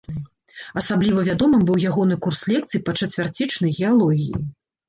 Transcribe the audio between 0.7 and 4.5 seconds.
Асабліва вядомым быў ягоны курс лекцый па чацвярцічнай геалогіі.